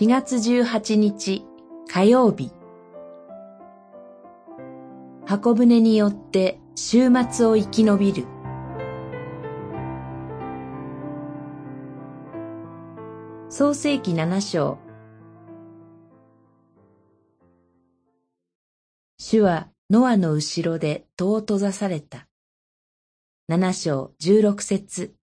[0.00, 1.44] 4月18日
[1.88, 2.52] 火曜日。
[5.26, 8.24] 箱舟によって週末を生き延びる。
[13.48, 14.78] 創世紀七章。
[19.18, 22.28] 主はノアの後ろで戸を閉ざされた。
[23.48, 25.17] 七章十六節。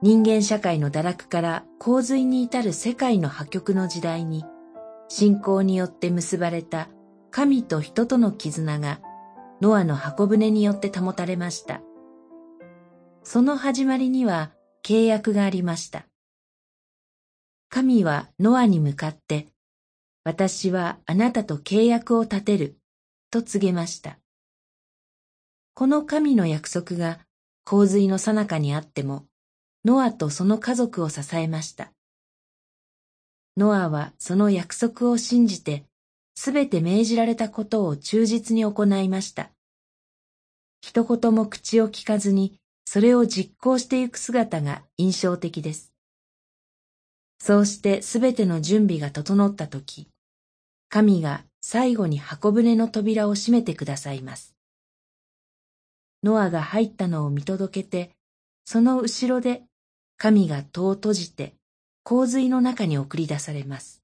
[0.00, 4.44] 人間社会の堕落から洪水に至る世界の破局の時代に、
[5.08, 6.88] 信仰によって結ばれた
[7.32, 9.00] 神と人との絆が
[9.60, 11.80] ノアの箱舟によって保たれました。
[13.24, 14.52] その始まりには
[14.84, 16.06] 契約がありました。
[17.68, 19.48] 神はノアに向かって、
[20.22, 22.78] 私はあなたと契約を立てる、
[23.32, 24.18] と告げました。
[25.74, 27.18] この神の約束が
[27.64, 29.26] 洪水の最中にあっても、
[29.84, 31.92] ノアとその家族を支えました。
[33.56, 35.84] ノアはその約束を信じて、
[36.34, 39.50] すべて命じられたことを忠実に行いました。
[40.80, 45.92] 一言も口を聞かずに、それを実行してゆく姿が印象的です。
[47.40, 50.08] そうしてすべての準備が整ったとき、
[50.88, 54.54] 神が最後に箱舟の扉を閉めてくださいます。
[56.22, 58.10] ノアが入ったのを見届けて、
[58.64, 59.62] その後ろで
[60.18, 61.54] 神が戸を閉じて
[62.02, 64.02] 洪水の中に送り出されます。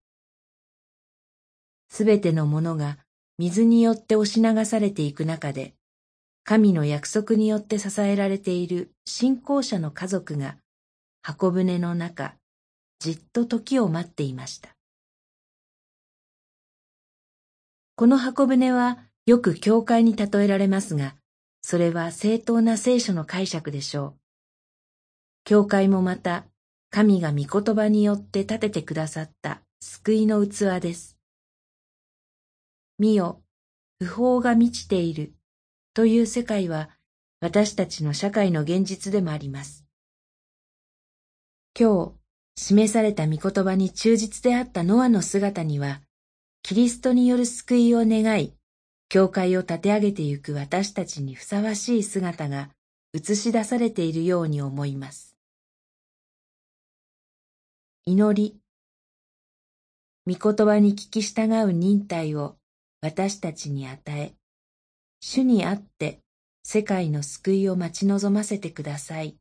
[1.88, 2.98] すべてのものが
[3.36, 5.74] 水によって押し流されていく中で、
[6.44, 10.56] 神の約束によって支えられている信仰者の家族が
[11.22, 12.36] 箱舟の中、
[13.00, 14.70] じっと時を待っていました。
[17.96, 21.16] この箱舟はよく教会に例えられますが、
[21.60, 24.23] それは正当な聖書の解釈でしょう。
[25.44, 26.46] 教会もまた、
[26.90, 31.18] 神が御言葉によって立ててくださった救いの器です。
[32.98, 33.42] 見よ、
[33.98, 35.34] 不法が満ちている
[35.92, 36.88] という世界は
[37.40, 39.84] 私たちの社会の現実でもあります。
[41.78, 42.14] 今
[42.56, 46.00] 日、示された御言葉に忠実であったノアの姿には、
[46.62, 48.54] キリストによる救いを願い、
[49.10, 52.70] 教会を立て上げてゆく私たちにふさわしい姿が
[53.12, 55.33] 映し出されているように思います。
[58.06, 58.60] 祈り。
[60.26, 62.56] 御言葉に聞き従う忍耐を
[63.00, 64.34] 私たちに与え、
[65.20, 66.20] 主にあって
[66.62, 69.38] 世界の救いを待ち望ませてください。